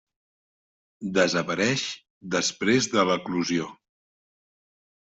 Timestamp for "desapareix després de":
1.17-3.07